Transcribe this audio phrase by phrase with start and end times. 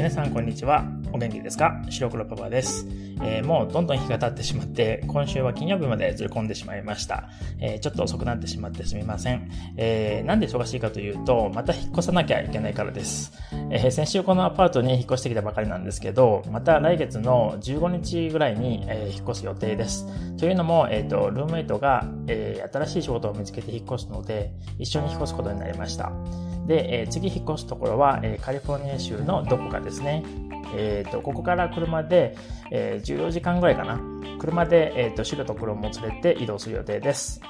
[0.00, 0.86] 皆さんこんにちは。
[1.12, 1.78] お元気ですか？
[1.90, 2.86] 白黒パパです、
[3.22, 7.28] えー、もうどんどん日が経ってしまって、今週は金曜日までずれ込んでしまいました。
[7.60, 9.50] えー、ちょっと遅くなってしまってすみません。
[9.76, 13.30] えー、なんで忙しいかというと、また引っ越さなきゃいけないからです。
[13.70, 20.06] え先週このアパートに引っ越してきたばかりなんですけど、また来月の15日ぐらいに、え引っ越す予定です。
[20.38, 26.10] というのも、えっ、と、ルームメイトが、え新しい仕事を見つけて引っ越すので、一緒に引っ越すことになりました。
[26.70, 30.22] で、え次引っ越すところは、えカリフォルニア州のどこかですね。
[30.76, 32.36] えっ、と、ここから車で、
[32.70, 34.00] え14時間ぐらいかな。
[34.38, 37.40] 車で、えっ、と、白と黒も連れて移動する予定です。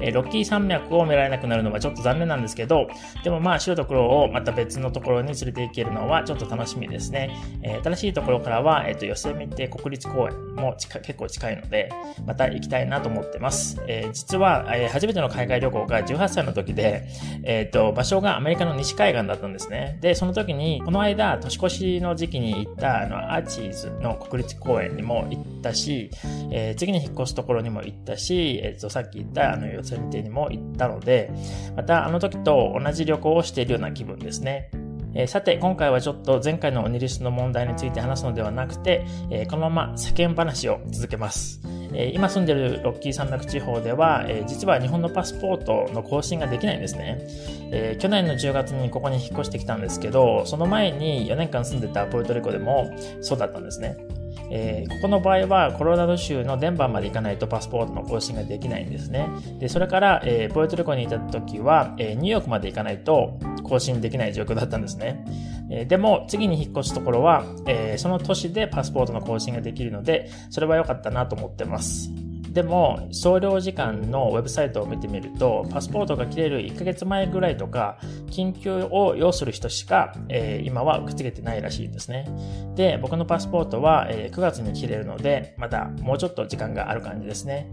[0.00, 2.88] えー、ロッキー山脈を見られなくなるのはちょっと残念なんですけど、
[3.24, 7.30] でもまあ白と黒をまた別のところに連れて行けるのはちょっと楽しみですね。
[7.62, 11.90] えー、新しいところからは、えっ、ー、と、ヨセミテ国立公園も結構近いので、
[12.26, 13.80] また行きたいなと思ってます。
[13.86, 17.06] えー、実は、えー、初めての海外旅行が18歳の時で、
[17.44, 19.98] えっ、と、場所がアメリカの西海岸だったんですね。
[20.00, 26.10] で、その時に、この間、年越しの時期に行った、あの、アーチーズの国立公園にも行ったし、
[26.50, 31.30] えー、次に引っ越すところにも行ったし、えっ、と、さっき言った、あの、ヨセミテにも行ったので、
[31.76, 34.70] またあの時と同じ旅行をしているような気分ですね。
[35.14, 41.60] え、さて、今回はちょっと前回のオニリスの問題について話すのではなくて、え、このまま世間話を続けます。
[41.94, 47.18] え、今住んでるロッキー山脈地方では、え実は日本のパスポートの更新ができないんですね、
[47.72, 52.90] え去年の10月にここに引っ越してきたんですけど、その前に4年間住んでたプエルトリコでも
[53.22, 53.96] そうだったんですね。
[54.50, 59.28] えー、ここの場合はコロラド州のデンバーまで行かないとパスポートの更新ができないんですね。
[59.58, 65.24] で、それから、えー、ポエトリコにいた時は、えー、ニューヨークまで行かないと更新できない状況だったんですね。
[65.70, 72.25] えー、でも、次に引っ越すところは、えー、その都市でパスポートの更新ができるので、それは良かったなと思ってます。
[72.56, 82.26] でも、総領事館のウェブサイトを見てみると、パスポートが切れる1ヶ月前ぐらいとか、緊急を要する人しか、えー、今は受け付けてないらしいんですね。
[82.74, 87.68] で、僕のパスポートは、え、9月に切れるので、まだもうちょっと時間がある感じですね。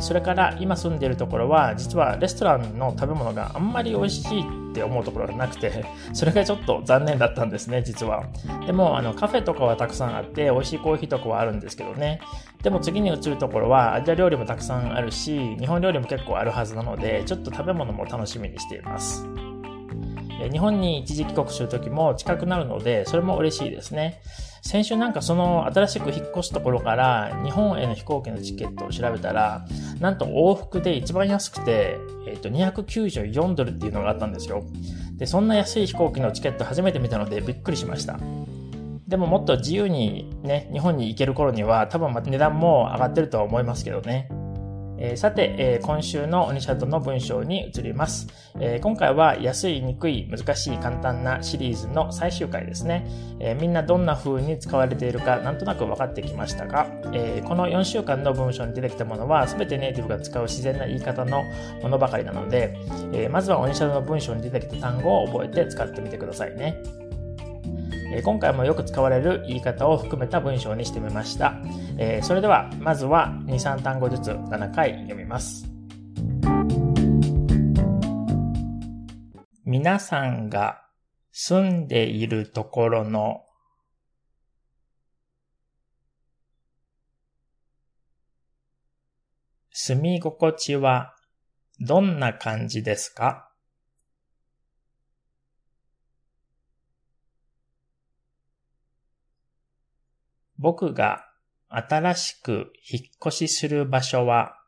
[0.00, 8.24] それから今住んでいるところは実はレストランの食べ物があんまり美味しいって思うところがなくて それがちょっと残念だったんですね実は
[8.66, 12.20] でもあのカフェとかはたくさんあって美味しいコーヒーとかはあるんですけどね
[12.64, 19.26] でも次に移るところはアジア料理もたくさんあるし日本料理も結構あるはずなのでちょっと食べ物も楽しみにしています
[20.50, 24.20] 日本に一時帰国するときも近くなるのでそれも嬉しいですね
[24.64, 29.66] 先週なんかその新しく引っ越すところから日本への飛行機のチケットを調べたら、
[30.00, 34.64] なんと往復で一番安くて、えっ、と、294ドルっていうのがあったんですよ。
[35.18, 38.18] で、そんな安い飛行機のチケット初めて見たのでびっくりしました。
[39.08, 44.28] でももっと自由にね、日本に行ける頃には多分値段も上がってるとは思いますけどね。
[44.98, 48.28] えー、さて、えー、今週のオニシャドの文章に移ります、
[48.60, 53.06] えー、今回は安い、にくい、難しい、簡単なシリーズの最終回ですね。
[53.40, 61.42] えみんなどんな風に使われているかなんとなく分かってきましたが、えこの4週間の文章に出てきたものは全てネイティブが使う自然な言い方の
[61.82, 62.78] ものばかりなので、
[63.12, 66.80] えまずはオニシャドの文章に出てきた単語を覚えて使ってみてくださいね。
[68.16, 71.54] え今回もよく使われる言い方を含めた文章にしてみました。
[71.98, 75.66] えそれでは、まずは2、3単語ずつ7回読みます。
[79.64, 80.84] 皆さんが
[81.32, 83.40] 住んでいるところの
[89.72, 91.16] 住み心地は
[91.80, 93.43] どんな感じですか？
[100.64, 101.26] 僕が
[101.68, 104.58] 新しく引っ越しする場所は、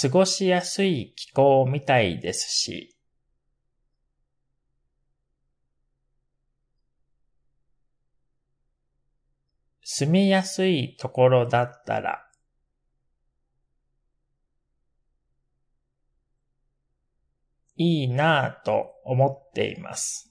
[0.00, 2.96] 過ごしやすい気候みたいですし、
[9.82, 12.29] 住みやすいところだったら、
[17.82, 20.30] いいなぁと思っています。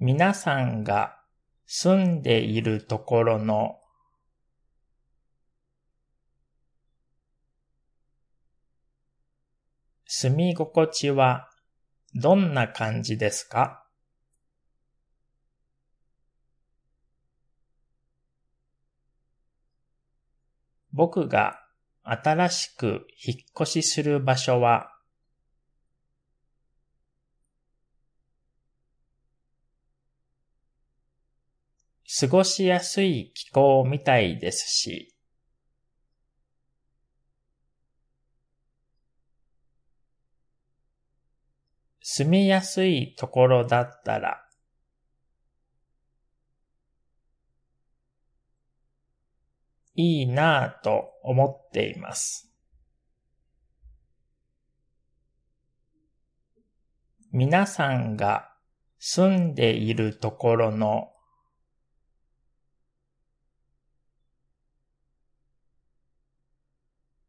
[0.00, 1.16] 皆さんが
[1.64, 3.78] 住んでいるところの
[10.06, 11.48] 住み心地は
[12.16, 13.86] どんな感じですか？
[20.92, 21.60] 僕が
[22.08, 24.92] 新しく引っ越しする場所は、
[32.20, 35.16] 過ごしやすい気候みたいですし、
[42.00, 44.45] 住みやすいところだったら、
[49.96, 52.52] いいなぁと思っています。
[57.32, 58.52] 皆さんが
[58.98, 61.12] 住んでいるところの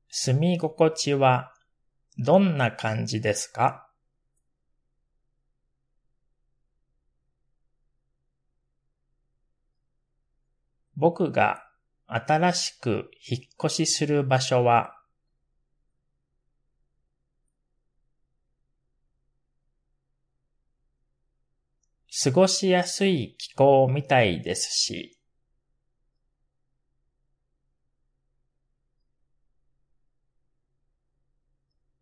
[0.10, 1.54] 住み心地は
[2.18, 3.90] どんな感じですか？
[10.96, 11.67] 僕が
[12.08, 14.94] 新しく引っ越しする場所は？
[22.24, 25.20] 過ごしやすい気候みたいですし、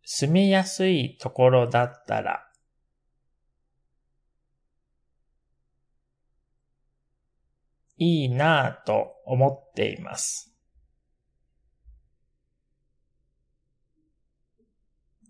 [0.04, 2.45] 住みやすいところだったら、
[7.98, 10.54] いいなぁと思っています。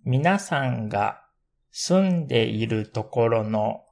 [0.05, 1.23] 皆さんが
[1.71, 3.83] 住んでいるところの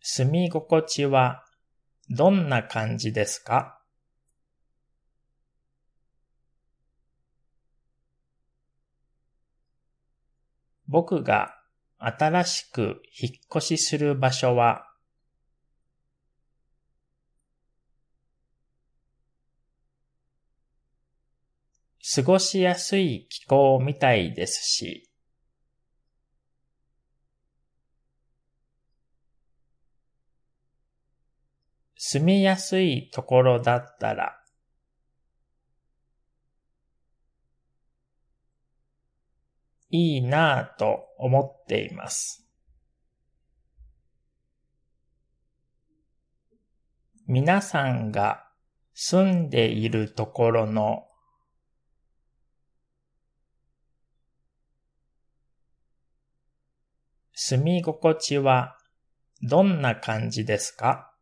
[0.00, 1.44] 住み心地は
[2.08, 3.80] どんな感じですか？
[10.86, 11.55] 僕が
[11.98, 14.84] 新しく引っ越しする場所は？
[22.14, 25.10] 過ごしやすい気候みたいですし、
[31.96, 34.38] 住みやすいところだったら、
[39.88, 42.46] いいなぁと思っています。
[47.26, 48.44] 皆さんが
[48.94, 51.04] 住んでいるところの
[57.34, 58.76] 住み心地は
[59.42, 61.12] どんな感じですか？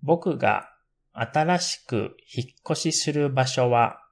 [0.00, 0.70] 僕が
[1.20, 4.04] 新しく引っ越しする場所は、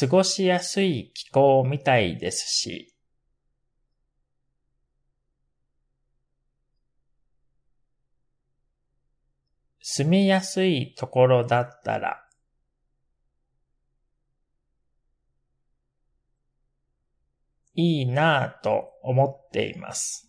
[0.00, 2.94] 過ごしやすい気候みたいですし、
[9.80, 12.27] 住みやすいところだったら、
[17.80, 20.28] いいなぁと思っています。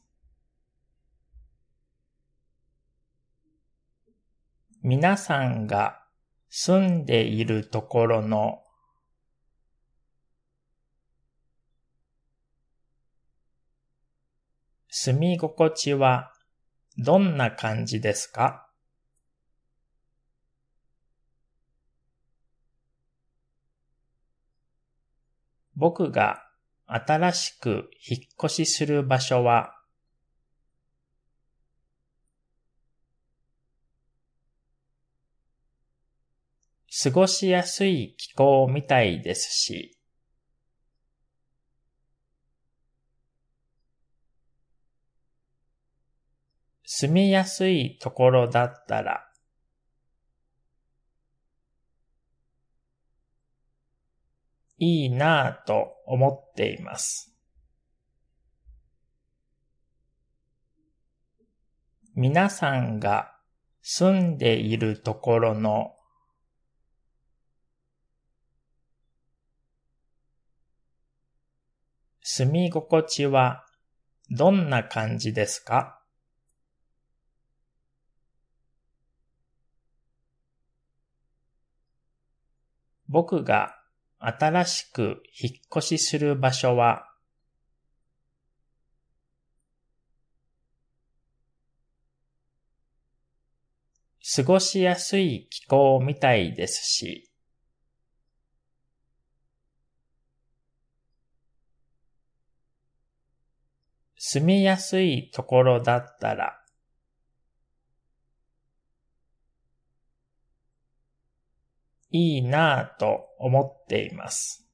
[4.84, 6.00] 皆さんが
[6.50, 8.62] 住んでいるところの
[14.90, 16.32] 住み心地は
[17.00, 18.70] どんな感じですか？
[25.76, 26.44] 僕が
[26.92, 29.76] 新しく引っ越しする場所は、
[37.04, 40.00] 過ごしやすい気候みたいですし、
[46.86, 49.29] 住みやすいところだったら、
[54.80, 57.36] いいなぁと思っています。
[62.16, 63.36] 皆さんが
[63.82, 65.96] 住んでいるところの
[72.22, 73.66] 住み心地は
[74.30, 76.02] どんな感じですか？
[83.08, 83.79] 僕が
[84.20, 87.06] 新しく引っ越しする場所は、
[94.36, 97.32] 過ごしやすい気候みたいですし、
[104.18, 106.59] 住みやすいところだったら、
[112.12, 114.66] いいなぁと思っています。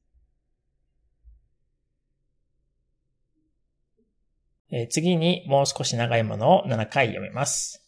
[4.72, 7.82] え次にもう少し長いものを7回読みます。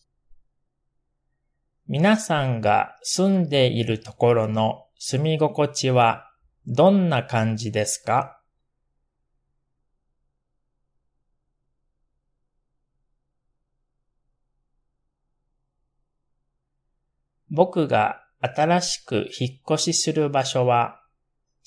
[1.88, 6.30] 皆さんが住んでいるところの住み心地は
[6.66, 8.42] どんな感じですか？
[17.50, 21.02] 僕が新しく引っ越しする場所は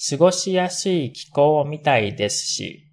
[0.09, 2.87] 過ごしやすい気候みたいですし、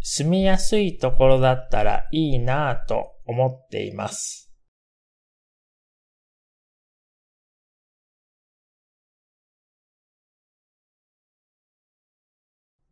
[0.00, 4.45] 住みやすいところだったらいいなぁと思っています。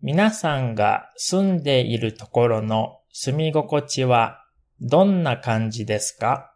[0.07, 4.45] 皆さんが住んでいるところの住み心地は
[4.79, 6.55] どんな感じですか？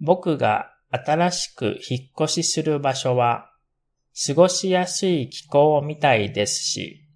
[0.00, 3.50] 僕が新しく引っ越しする場所は
[4.26, 7.09] 過ごしやすい気候みたいですし、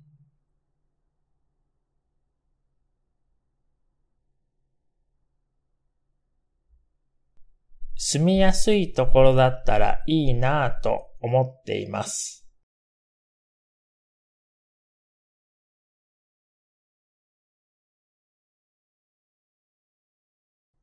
[8.06, 12.46] 住みやすいところだったらいいなぁと思っています。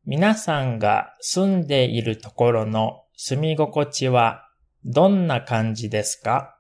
[0.04, 4.50] 皆さんが住んでいるところの住み心地は
[4.84, 6.58] どんな感じですか？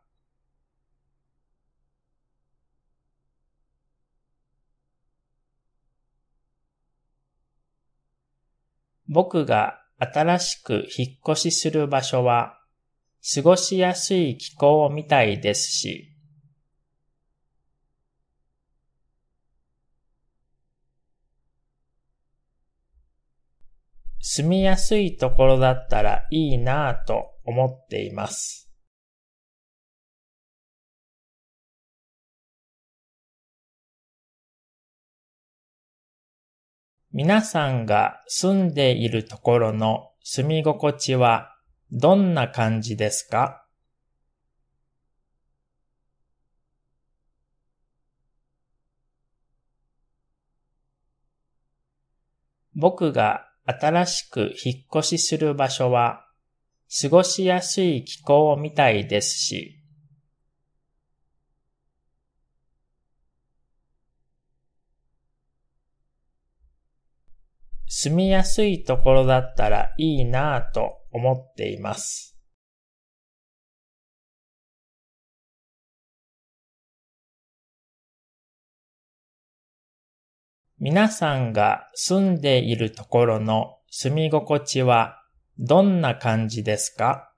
[9.07, 12.57] 僕が新しく引っ越しする場所は
[13.35, 16.07] 過ごしやすい気候みたいですし、
[24.21, 28.70] 住みやすいところだったらいいなぁと思っています。
[37.13, 41.57] 皆さんが住んでいるところの住み心地は
[41.91, 43.65] どんな感じですか？
[52.73, 56.25] 僕が新しく引っ越しする場所は
[57.01, 59.80] 過ごしやすい気候みたいですし、
[67.93, 72.37] 住みやすいところだったらいいなぁと思っています。
[80.79, 85.21] 皆さんが住んでいるところの住み心地は
[85.59, 87.33] どんな感じですか？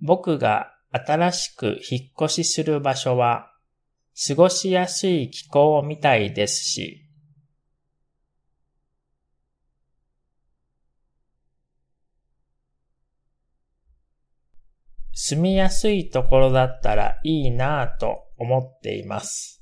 [0.00, 3.52] 僕が新しく引っ越しする場所は
[4.26, 7.06] 過ごしやすい気候みたいですし、
[15.12, 19.59] 住みやすいところだったらいいなぁと思っています。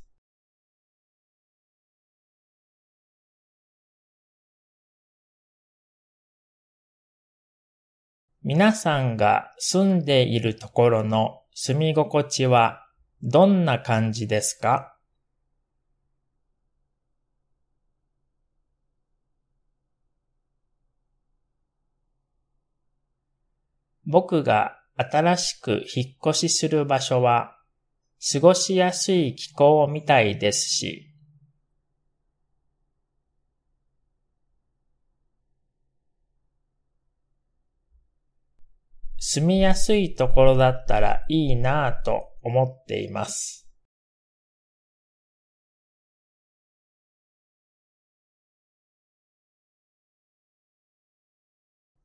[8.50, 12.88] 皆さんが住んでいるところの住み心地は
[13.22, 14.96] どんな感じですか？
[24.06, 27.54] 僕が新しく引っ越しする場所は
[28.32, 31.14] 過ごしやすい気候みたいですし、
[39.18, 43.68] 住みやすいところだったらいいなぁと思っています。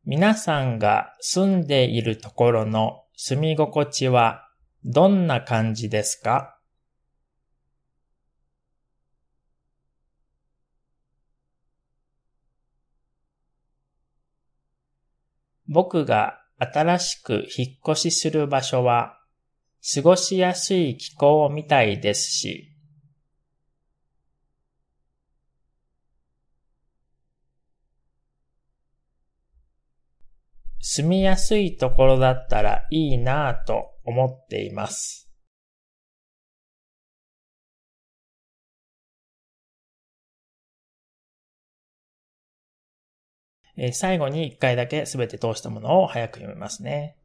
[0.05, 4.49] 皆さんが住んでいるところの住み心地は
[4.83, 6.59] どんな感じですか？
[15.69, 19.19] 僕が新しく引っ越しする場所は
[19.93, 22.69] 過ごしやすい気候みたいですし、
[30.79, 35.22] 住みやすいところだったらいいなぁと思っています。
[43.91, 47.15] 最後に一回だけ全て通したものを早く読みますね。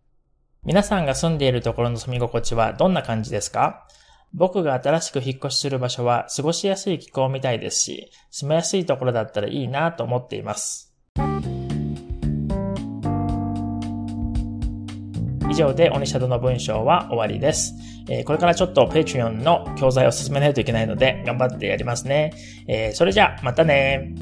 [0.64, 3.86] 皆さんが住んでいるところの住み心地はどんな感じですか？
[4.34, 10.94] 僕が新しく引っ越しする場所は過ごしやすい気候みたいですし、住みやすいところだったらいいなと思っています。
[15.50, 17.74] 以上でオニシャドの文章は終わりです。
[18.10, 22.32] えー、これからちょっと Patreon の教材を進めないといけないので頑張ってやりますね。
[22.66, 24.14] えー、それじゃあまたね